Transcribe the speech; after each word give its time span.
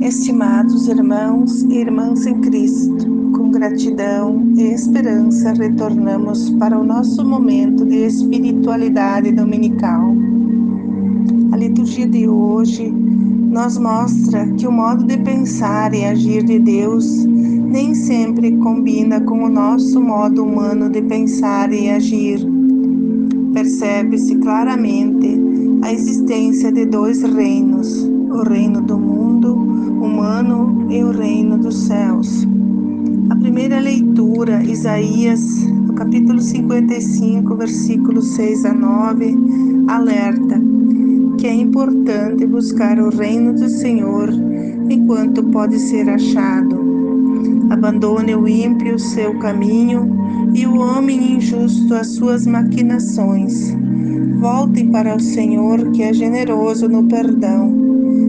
Estimados 0.00 0.88
irmãos 0.88 1.62
e 1.64 1.74
irmãs 1.74 2.24
em 2.24 2.40
Cristo, 2.40 3.06
com 3.36 3.50
gratidão 3.50 4.50
e 4.56 4.62
esperança 4.72 5.52
retornamos 5.52 6.48
para 6.58 6.78
o 6.78 6.82
nosso 6.82 7.22
momento 7.22 7.84
de 7.84 8.06
espiritualidade 8.06 9.30
dominical. 9.30 10.14
A 11.52 11.56
liturgia 11.58 12.06
de 12.06 12.26
hoje 12.26 12.90
nos 12.90 13.76
mostra 13.76 14.46
que 14.54 14.66
o 14.66 14.72
modo 14.72 15.04
de 15.04 15.18
pensar 15.18 15.92
e 15.92 16.06
agir 16.06 16.44
de 16.44 16.58
Deus 16.58 17.26
nem 17.26 17.94
sempre 17.94 18.56
combina 18.56 19.20
com 19.20 19.44
o 19.44 19.50
nosso 19.50 20.00
modo 20.00 20.42
humano 20.44 20.88
de 20.88 21.02
pensar 21.02 21.74
e 21.74 21.90
agir. 21.90 22.40
Percebe-se 23.52 24.34
claramente 24.36 25.38
a 25.82 25.92
existência 25.92 26.72
de 26.72 26.86
dois 26.86 27.22
reinos, 27.22 28.02
o 28.30 28.42
reino 28.48 28.80
do 28.80 28.96
mundo 28.96 29.69
humano 30.20 30.86
e 30.90 31.02
o 31.02 31.12
reino 31.12 31.56
dos 31.56 31.86
céus. 31.86 32.46
A 33.30 33.36
primeira 33.36 33.80
leitura, 33.80 34.62
Isaías, 34.62 35.40
no 35.66 35.94
capítulo 35.94 36.42
55, 36.42 37.54
versículos 37.54 38.26
6 38.34 38.66
a 38.66 38.74
9, 38.74 39.34
alerta 39.88 40.60
que 41.38 41.46
é 41.46 41.54
importante 41.54 42.44
buscar 42.44 42.98
o 42.98 43.08
reino 43.08 43.54
do 43.54 43.66
Senhor 43.66 44.28
enquanto 44.90 45.42
pode 45.44 45.78
ser 45.78 46.06
achado. 46.10 46.78
Abandone 47.70 48.34
o 48.34 48.46
ímpio 48.46 48.98
seu 48.98 49.38
caminho 49.38 50.06
e 50.52 50.66
o 50.66 50.76
homem 50.80 51.36
injusto 51.36 51.94
as 51.94 52.08
suas 52.08 52.46
maquinações. 52.46 53.74
Voltem 54.38 54.90
para 54.90 55.16
o 55.16 55.20
Senhor, 55.20 55.92
que 55.92 56.02
é 56.02 56.12
generoso 56.12 56.90
no 56.90 57.04
perdão. 57.04 57.74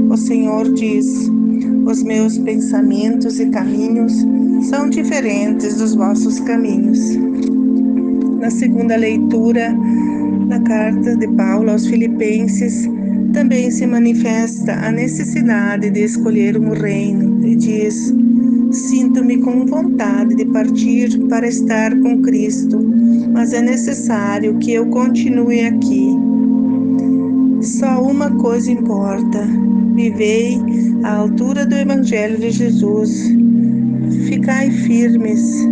O 0.09 0.15
Senhor 0.15 0.71
diz: 0.71 1.29
os 1.85 2.03
meus 2.03 2.37
pensamentos 2.37 3.39
e 3.39 3.47
caminhos 3.47 4.13
são 4.69 4.89
diferentes 4.89 5.77
dos 5.77 5.95
vossos 5.95 6.39
caminhos. 6.41 6.99
Na 8.39 8.49
segunda 8.49 8.95
leitura 8.95 9.75
da 10.47 10.59
carta 10.59 11.15
de 11.15 11.27
Paulo 11.29 11.71
aos 11.71 11.85
Filipenses, 11.85 12.87
também 13.33 13.71
se 13.71 13.87
manifesta 13.87 14.73
a 14.73 14.91
necessidade 14.91 15.89
de 15.89 16.03
escolher 16.03 16.57
um 16.57 16.71
reino 16.71 17.45
e 17.45 17.55
diz: 17.55 18.13
Sinto-me 18.71 19.37
com 19.37 19.65
vontade 19.65 20.35
de 20.35 20.45
partir 20.45 21.17
para 21.29 21.47
estar 21.47 21.97
com 21.99 22.21
Cristo, 22.21 22.79
mas 23.31 23.53
é 23.53 23.61
necessário 23.61 24.57
que 24.57 24.73
eu 24.73 24.85
continue 24.87 25.61
aqui. 25.61 26.20
Só 27.61 28.01
uma 28.01 28.31
coisa 28.31 28.71
importa: 28.71 29.47
vivei 29.93 30.59
à 31.03 31.17
altura 31.17 31.63
do 31.63 31.75
Evangelho 31.75 32.39
de 32.39 32.49
Jesus. 32.49 33.31
Ficai 34.27 34.71
firmes, 34.71 35.67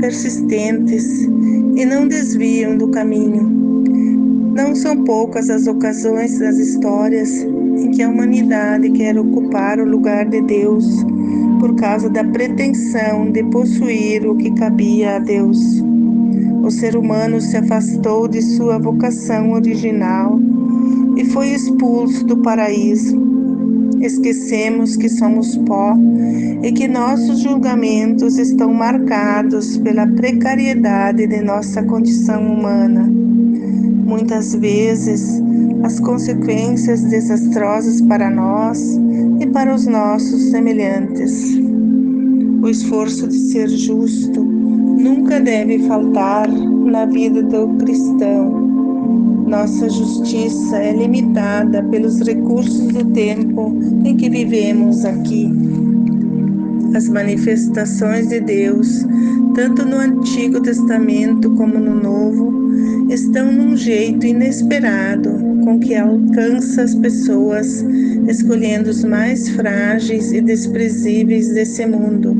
persistentes 0.00 1.28
e 1.76 1.84
não 1.84 2.08
desviam 2.08 2.76
do 2.76 2.88
caminho. 2.88 3.48
Não 4.52 4.74
são 4.74 5.04
poucas 5.04 5.48
as 5.48 5.68
ocasiões 5.68 6.40
das 6.40 6.56
histórias 6.56 7.30
em 7.42 7.92
que 7.92 8.02
a 8.02 8.08
humanidade 8.08 8.90
quer 8.90 9.16
ocupar 9.16 9.78
o 9.78 9.88
lugar 9.88 10.26
de 10.26 10.40
Deus 10.42 10.84
por 11.60 11.76
causa 11.76 12.10
da 12.10 12.24
pretensão 12.24 13.30
de 13.30 13.44
possuir 13.44 14.26
o 14.26 14.34
que 14.34 14.50
cabia 14.50 15.16
a 15.16 15.18
Deus. 15.20 15.58
O 16.64 16.70
ser 16.70 16.96
humano 16.96 17.40
se 17.40 17.56
afastou 17.56 18.26
de 18.26 18.42
sua 18.42 18.78
vocação 18.78 19.52
original 19.52 20.40
e 21.18 21.24
foi 21.26 21.48
expulso 21.48 22.24
do 22.24 22.38
paraíso 22.38 23.28
esquecemos 24.04 24.96
que 24.96 25.08
somos 25.08 25.56
pó 25.58 25.96
e 26.62 26.72
que 26.72 26.88
nossos 26.88 27.40
julgamentos 27.40 28.38
estão 28.38 28.72
marcados 28.72 29.76
pela 29.78 30.06
precariedade 30.06 31.26
de 31.26 31.40
nossa 31.40 31.82
condição 31.82 32.54
humana. 32.54 33.02
Muitas 33.02 34.54
vezes, 34.54 35.40
as 35.82 36.00
consequências 36.00 37.02
desastrosas 37.04 38.00
para 38.02 38.30
nós 38.30 38.98
e 39.40 39.46
para 39.46 39.74
os 39.74 39.86
nossos 39.86 40.50
semelhantes. 40.50 41.58
O 42.62 42.68
esforço 42.68 43.28
de 43.28 43.38
ser 43.38 43.68
justo 43.68 44.42
nunca 44.42 45.40
deve 45.40 45.78
faltar 45.86 46.48
na 46.48 47.06
vida 47.06 47.42
do 47.42 47.68
cristão 47.78 48.57
nossa 49.48 49.88
justiça 49.88 50.76
é 50.76 50.92
limitada 50.92 51.82
pelos 51.84 52.20
recursos 52.20 52.92
do 52.92 53.04
tempo 53.06 53.74
em 54.04 54.14
que 54.14 54.28
vivemos 54.28 55.04
aqui. 55.06 55.50
As 56.94 57.08
manifestações 57.08 58.28
de 58.28 58.40
Deus, 58.40 59.06
tanto 59.54 59.86
no 59.86 59.96
Antigo 59.96 60.60
Testamento 60.60 61.50
como 61.54 61.78
no 61.78 61.94
Novo, 61.94 62.70
estão 63.10 63.50
num 63.50 63.74
jeito 63.74 64.26
inesperado 64.26 65.30
com 65.64 65.78
que 65.78 65.94
alcança 65.94 66.82
as 66.82 66.94
pessoas, 66.94 67.84
escolhendo 68.28 68.90
os 68.90 69.02
mais 69.02 69.48
frágeis 69.50 70.30
e 70.32 70.42
desprezíveis 70.42 71.48
desse 71.48 71.86
mundo, 71.86 72.36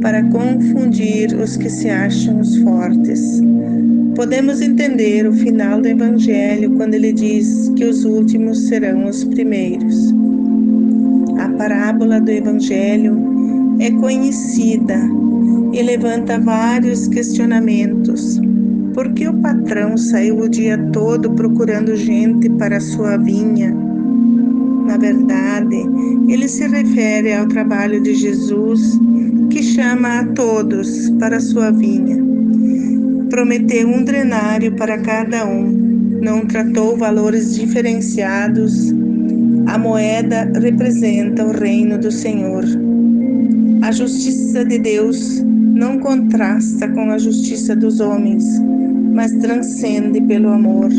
para 0.00 0.22
confundir 0.24 1.32
os 1.34 1.56
que 1.56 1.70
se 1.70 1.88
acham 1.88 2.40
os 2.40 2.56
fortes. 2.58 3.40
Podemos 4.20 4.60
entender 4.60 5.26
o 5.26 5.32
final 5.32 5.80
do 5.80 5.88
Evangelho 5.88 6.72
quando 6.72 6.92
ele 6.92 7.10
diz 7.10 7.72
que 7.74 7.86
os 7.86 8.04
últimos 8.04 8.68
serão 8.68 9.06
os 9.08 9.24
primeiros. 9.24 10.14
A 11.38 11.48
parábola 11.56 12.20
do 12.20 12.30
Evangelho 12.30 13.16
é 13.80 13.90
conhecida 13.92 14.98
e 15.72 15.80
levanta 15.80 16.38
vários 16.38 17.08
questionamentos. 17.08 18.38
Por 18.92 19.10
que 19.14 19.26
o 19.26 19.32
patrão 19.38 19.96
saiu 19.96 20.40
o 20.40 20.50
dia 20.50 20.76
todo 20.92 21.30
procurando 21.30 21.96
gente 21.96 22.50
para 22.50 22.78
sua 22.78 23.16
vinha? 23.16 23.74
Na 24.86 24.98
verdade, 24.98 25.76
ele 26.28 26.46
se 26.46 26.68
refere 26.68 27.32
ao 27.32 27.46
trabalho 27.46 28.02
de 28.02 28.14
Jesus, 28.14 29.00
que 29.48 29.62
chama 29.62 30.20
a 30.20 30.26
todos 30.26 31.08
para 31.18 31.40
sua 31.40 31.70
vinha 31.70 32.29
prometeu 33.30 33.88
um 33.88 34.04
drenário 34.04 34.72
para 34.72 34.98
cada 34.98 35.46
um, 35.46 35.64
não 36.20 36.44
tratou 36.44 36.96
valores 36.96 37.54
diferenciados. 37.54 38.92
A 39.66 39.78
moeda 39.78 40.50
representa 40.60 41.44
o 41.44 41.52
reino 41.52 41.96
do 41.96 42.10
Senhor. 42.10 42.64
A 43.82 43.92
justiça 43.92 44.64
de 44.64 44.78
Deus 44.78 45.40
não 45.42 45.98
contrasta 46.00 46.88
com 46.88 47.10
a 47.10 47.16
justiça 47.16 47.74
dos 47.74 48.00
homens, 48.00 48.44
mas 49.14 49.32
transcende 49.36 50.20
pelo 50.20 50.48
amor. 50.50 50.90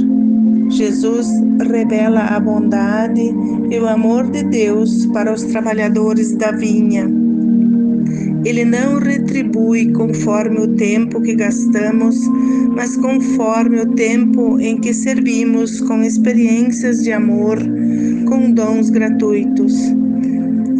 Jesus 0.69 1.27
revela 1.69 2.21
a 2.21 2.39
bondade 2.39 3.29
e 3.69 3.77
o 3.77 3.87
amor 3.87 4.31
de 4.31 4.41
Deus 4.43 5.05
para 5.07 5.33
os 5.33 5.43
trabalhadores 5.43 6.33
da 6.35 6.51
vinha 6.51 7.20
ele 8.43 8.65
não 8.65 8.97
retribui 8.97 9.91
conforme 9.91 10.59
o 10.59 10.67
tempo 10.69 11.21
que 11.21 11.35
gastamos, 11.35 12.17
mas 12.75 12.97
conforme 12.97 13.81
o 13.81 13.85
tempo 13.93 14.59
em 14.59 14.79
que 14.79 14.93
servimos 14.93 15.79
com 15.81 16.01
experiências 16.01 17.03
de 17.03 17.11
amor, 17.11 17.59
com 18.27 18.51
dons 18.51 18.89
gratuitos. 18.89 19.75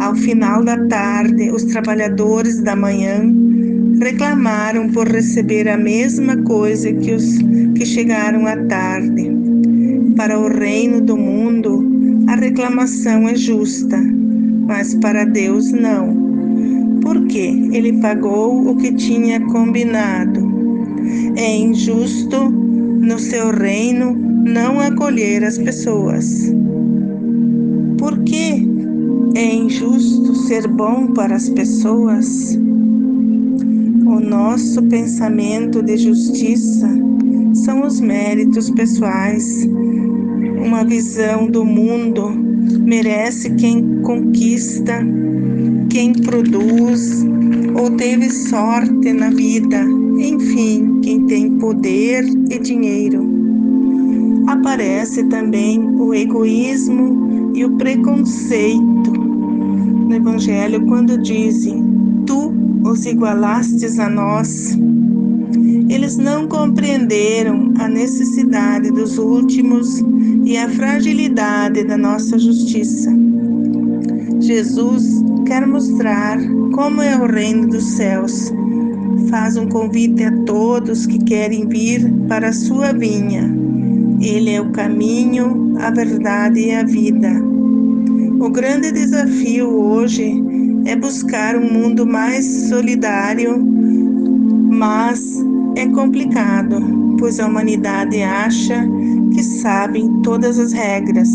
Ao 0.00 0.14
final 0.16 0.64
da 0.64 0.86
tarde, 0.88 1.50
os 1.50 1.64
trabalhadores 1.64 2.60
da 2.60 2.74
manhã 2.74 3.22
reclamaram 4.00 4.88
por 4.90 5.06
receber 5.06 5.68
a 5.68 5.76
mesma 5.76 6.36
coisa 6.38 6.92
que 6.92 7.12
os 7.12 7.38
que 7.76 7.86
chegaram 7.86 8.46
à 8.46 8.56
tarde. 8.64 9.30
Para 10.16 10.38
o 10.38 10.48
reino 10.48 11.00
do 11.00 11.16
mundo, 11.16 11.86
a 12.26 12.34
reclamação 12.34 13.28
é 13.28 13.36
justa, 13.36 13.98
mas 14.66 14.94
para 14.96 15.24
Deus 15.24 15.70
não 15.70 16.21
ele 17.38 17.94
pagou 17.94 18.70
o 18.70 18.76
que 18.76 18.92
tinha 18.92 19.40
combinado. 19.46 20.40
É 21.36 21.56
injusto 21.56 22.50
no 22.50 23.18
seu 23.18 23.50
reino 23.50 24.14
não 24.14 24.80
acolher 24.80 25.44
as 25.44 25.58
pessoas. 25.58 26.52
Por 27.98 28.18
que 28.24 28.66
é 29.34 29.54
injusto 29.54 30.34
ser 30.34 30.66
bom 30.68 31.08
para 31.08 31.36
as 31.36 31.48
pessoas? 31.48 32.56
O 34.06 34.20
nosso 34.20 34.82
pensamento 34.84 35.82
de 35.82 35.96
justiça 35.96 36.88
são 37.54 37.86
os 37.86 38.00
méritos 38.00 38.70
pessoais. 38.70 39.68
Uma 40.64 40.84
visão 40.84 41.48
do 41.48 41.64
mundo 41.64 42.30
merece 42.84 43.54
quem 43.54 44.00
conquista 44.02 45.04
quem 45.92 46.14
produz 46.14 47.22
ou 47.78 47.90
teve 47.90 48.30
sorte 48.30 49.12
na 49.12 49.28
vida, 49.28 49.84
enfim, 50.18 51.00
quem 51.02 51.26
tem 51.26 51.58
poder 51.58 52.24
e 52.50 52.58
dinheiro. 52.58 53.28
Aparece 54.46 55.22
também 55.24 55.78
o 55.78 56.14
egoísmo 56.14 57.52
e 57.54 57.66
o 57.66 57.76
preconceito. 57.76 59.12
no 59.12 60.14
Evangelho 60.14 60.86
quando 60.86 61.18
dizem: 61.18 61.84
Tu 62.26 62.54
os 62.84 63.04
igualastes 63.04 63.98
a 63.98 64.08
nós. 64.08 64.78
Eles 65.90 66.16
não 66.16 66.48
compreenderam 66.48 67.74
a 67.78 67.86
necessidade 67.86 68.90
dos 68.90 69.18
últimos 69.18 70.02
e 70.42 70.56
a 70.56 70.70
fragilidade 70.70 71.84
da 71.84 71.98
nossa 71.98 72.38
justiça. 72.38 73.12
Jesus 74.40 75.21
quer 75.52 75.66
mostrar 75.66 76.38
como 76.72 77.02
é 77.02 77.14
o 77.14 77.26
reino 77.26 77.68
dos 77.68 77.84
céus. 77.84 78.50
Faz 79.28 79.54
um 79.58 79.68
convite 79.68 80.24
a 80.24 80.32
todos 80.46 81.04
que 81.04 81.18
querem 81.18 81.68
vir 81.68 82.10
para 82.26 82.48
a 82.48 82.52
sua 82.54 82.94
vinha. 82.94 83.54
Ele 84.18 84.48
é 84.48 84.62
o 84.62 84.70
caminho, 84.70 85.74
a 85.78 85.90
verdade 85.90 86.58
e 86.58 86.72
a 86.72 86.82
vida. 86.84 87.28
O 88.40 88.48
grande 88.48 88.92
desafio 88.92 89.68
hoje 89.68 90.42
é 90.86 90.96
buscar 90.96 91.54
um 91.54 91.70
mundo 91.70 92.06
mais 92.06 92.46
solidário, 92.70 93.62
mas 93.62 95.38
é 95.76 95.86
complicado, 95.88 96.80
pois 97.18 97.38
a 97.38 97.46
humanidade 97.46 98.22
acha 98.22 98.88
que 99.34 99.42
sabe 99.42 100.02
todas 100.22 100.58
as 100.58 100.72
regras. 100.72 101.28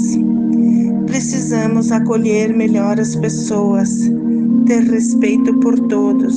Precisamos 1.08 1.92
acolher 1.92 2.54
melhor 2.54 3.00
as 3.00 3.16
pessoas, 3.16 4.12
ter 4.66 4.84
respeito 4.84 5.54
por 5.60 5.80
todos. 5.88 6.36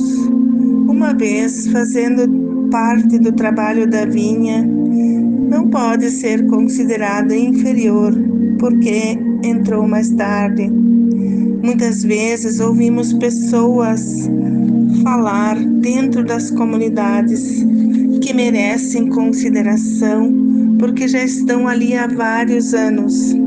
Uma 0.87 1.13
vez 1.13 1.67
fazendo 1.67 2.69
parte 2.71 3.19
do 3.19 3.31
trabalho 3.33 3.87
da 3.87 4.05
vinha, 4.05 4.63
não 4.63 5.69
pode 5.69 6.09
ser 6.09 6.47
considerado 6.47 7.33
inferior 7.33 8.13
porque 8.57 9.19
entrou 9.43 9.87
mais 9.87 10.09
tarde. 10.11 10.69
Muitas 10.69 12.03
vezes 12.03 12.59
ouvimos 12.59 13.13
pessoas 13.13 14.29
falar 15.03 15.59
dentro 15.59 16.23
das 16.23 16.49
comunidades 16.49 17.65
que 18.21 18.33
merecem 18.33 19.09
consideração 19.09 20.31
porque 20.79 21.07
já 21.07 21.23
estão 21.23 21.67
ali 21.67 21.95
há 21.95 22.07
vários 22.07 22.73
anos. 22.73 23.40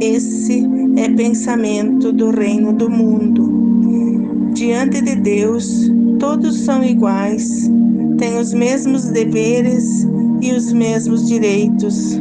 Esse 0.00 0.62
é 0.96 1.08
pensamento 1.08 2.12
do 2.12 2.30
reino 2.30 2.72
do 2.72 2.90
mundo. 2.90 4.52
Diante 4.52 5.00
de 5.00 5.16
Deus, 5.16 5.90
todos 6.18 6.60
são 6.60 6.84
iguais, 6.84 7.70
têm 8.18 8.38
os 8.38 8.52
mesmos 8.52 9.06
deveres 9.06 10.06
e 10.42 10.52
os 10.52 10.70
mesmos 10.70 11.26
direitos. 11.26 12.20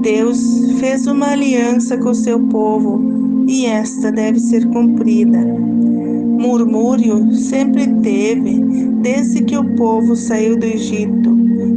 Deus 0.00 0.38
fez 0.80 1.06
uma 1.06 1.32
aliança 1.32 1.98
com 1.98 2.14
seu 2.14 2.40
povo 2.48 3.44
e 3.46 3.66
esta 3.66 4.10
deve 4.10 4.40
ser 4.40 4.66
cumprida. 4.68 5.38
Murmúrio 5.44 7.34
sempre 7.34 7.86
teve 8.02 8.60
desde 9.02 9.42
que 9.44 9.58
o 9.58 9.64
povo 9.76 10.16
saiu 10.16 10.58
do 10.58 10.64
Egito 10.64 11.36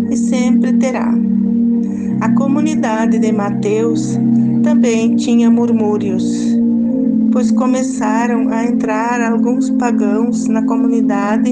e 0.09 0.15
sempre 0.15 0.71
terá. 0.74 1.13
A 2.21 2.29
comunidade 2.29 3.19
de 3.19 3.31
Mateus 3.31 4.18
também 4.68 5.16
tinha 5.16 5.50
murmúrios, 5.50 6.25
pois 7.31 7.52
começaram 7.52 8.50
a 8.50 8.66
entrar 8.66 9.22
alguns 9.22 9.69
pagãos 9.69 10.46
na 10.50 10.62
comunidade 10.62 11.52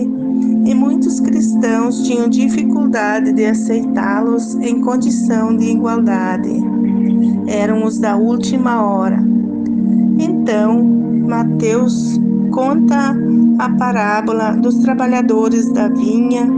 e 0.66 0.76
muitos 0.76 1.22
cristãos 1.22 2.04
tinham 2.04 2.28
dificuldade 2.28 3.32
de 3.32 3.46
aceitá-los 3.46 4.56
em 4.56 4.82
condição 4.82 5.56
de 5.56 5.64
igualdade. 5.64 6.50
Eram 7.48 7.86
os 7.86 8.00
da 8.00 8.18
última 8.18 8.84
hora. 8.84 9.24
Então, 10.20 10.84
Mateus 11.26 12.20
conta 12.52 13.16
a 13.60 13.70
parábola 13.70 14.58
dos 14.58 14.80
trabalhadores 14.80 15.72
da 15.72 15.88
vinha 15.88 16.50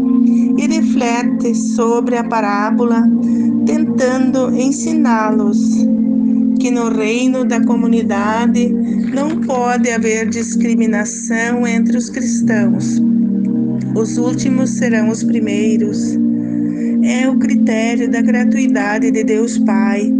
e 0.57 0.65
reflete 0.65 1.53
sobre 1.53 2.17
a 2.17 2.23
parábola, 2.23 3.03
tentando 3.63 4.51
ensiná-los 4.55 5.85
que 6.57 6.71
no 6.71 6.89
reino 6.89 7.45
da 7.45 7.63
comunidade 7.63 8.69
não 9.13 9.41
pode 9.41 9.89
haver 9.89 10.29
discriminação 10.29 11.65
entre 11.65 11.97
os 11.97 12.09
cristãos 12.09 13.01
os 13.97 14.17
últimos 14.17 14.71
serão 14.71 15.09
os 15.09 15.23
primeiros. 15.23 16.15
É 17.03 17.27
o 17.27 17.37
critério 17.37 18.09
da 18.09 18.21
gratuidade 18.21 19.09
de 19.09 19.23
Deus 19.23 19.57
Pai, 19.57 20.13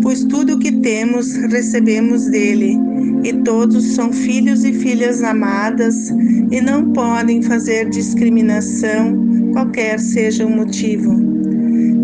pois 0.00 0.22
tudo 0.24 0.54
o 0.54 0.58
que 0.58 0.70
temos 0.70 1.34
recebemos 1.34 2.26
dele, 2.26 2.78
e 3.24 3.32
todos 3.42 3.94
são 3.94 4.12
filhos 4.12 4.64
e 4.64 4.72
filhas 4.72 5.24
amadas 5.24 6.10
e 6.52 6.60
não 6.60 6.92
podem 6.92 7.42
fazer 7.42 7.88
discriminação, 7.88 9.50
qualquer 9.52 9.98
seja 9.98 10.46
o 10.46 10.50
motivo. 10.50 11.12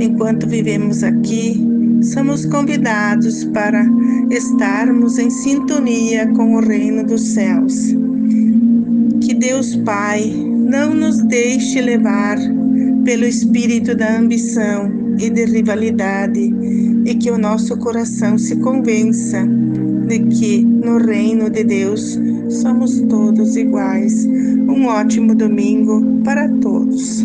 Enquanto 0.01 0.49
vivemos 0.49 1.05
aqui, 1.05 1.72
somos 2.03 2.45
convidados 2.47 3.45
para 3.45 3.87
estarmos 4.31 5.19
em 5.19 5.31
sintonia 5.31 6.27
com 6.29 6.57
o 6.57 6.61
reino 6.61 7.05
dos 7.05 7.23
céus. 7.29 7.95
Que 9.21 9.35
Deus 9.35 9.77
Pai 9.77 10.33
não 10.73 10.95
nos 10.95 11.23
deixe 11.23 11.81
levar 11.81 12.39
pelo 13.05 13.25
espírito 13.25 13.95
da 13.95 14.19
ambição 14.19 14.91
e 15.19 15.29
de 15.29 15.45
rivalidade, 15.45 16.53
e 17.05 17.15
que 17.17 17.31
o 17.31 17.39
nosso 17.39 17.77
coração 17.79 18.39
se 18.39 18.57
convença 18.57 19.47
de 20.07 20.21
que 20.21 20.63
no 20.63 20.99
reino 20.99 21.51
de 21.51 21.65
Deus 21.65 22.19
somos 22.49 23.01
todos 23.03 23.57
iguais. 23.57 24.25
Um 24.27 24.87
ótimo 24.87 25.35
domingo 25.35 26.23
para 26.25 26.49
todos. 26.49 27.21